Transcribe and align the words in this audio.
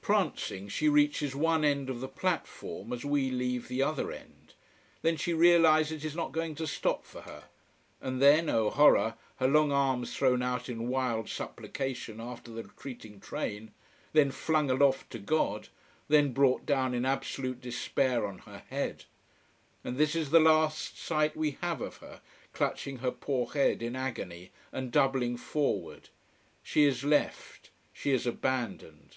Prancing, 0.00 0.68
she 0.68 0.88
reaches 0.88 1.34
one 1.34 1.64
end 1.64 1.90
of 1.90 1.98
the 1.98 2.06
platform 2.06 2.92
as 2.92 3.04
we 3.04 3.28
leave 3.28 3.66
the 3.66 3.82
other 3.82 4.12
end. 4.12 4.54
Then 5.02 5.16
she 5.16 5.32
realizes 5.32 5.90
it 5.90 6.04
is 6.06 6.14
not 6.14 6.30
going 6.30 6.54
to 6.54 6.64
stop 6.68 7.04
for 7.04 7.22
her. 7.22 7.46
And 8.00 8.22
then, 8.22 8.48
oh 8.48 8.70
horror, 8.70 9.14
her 9.38 9.48
long 9.48 9.72
arms 9.72 10.14
thrown 10.16 10.42
out 10.42 10.68
in 10.68 10.86
wild 10.86 11.28
supplication 11.28 12.20
after 12.20 12.52
the 12.52 12.62
retreating 12.62 13.18
train: 13.18 13.72
then 14.12 14.30
flung 14.30 14.70
aloft 14.70 15.10
to 15.10 15.18
God: 15.18 15.70
then 16.06 16.32
brought 16.32 16.64
down 16.64 16.94
in 16.94 17.04
absolute 17.04 17.60
despair 17.60 18.28
on 18.28 18.38
her 18.38 18.62
head. 18.70 19.06
And 19.82 19.96
this 19.98 20.14
is 20.14 20.30
the 20.30 20.38
last 20.38 20.96
sight 20.96 21.36
we 21.36 21.58
have 21.62 21.80
of 21.80 21.96
her, 21.96 22.20
clutching 22.52 22.98
her 22.98 23.10
poor 23.10 23.48
head 23.54 23.82
in 23.82 23.96
agony 23.96 24.52
and 24.70 24.92
doubling 24.92 25.36
forward. 25.36 26.10
She 26.62 26.84
is 26.84 27.02
left 27.02 27.70
she 27.92 28.12
is 28.12 28.24
abandoned. 28.24 29.16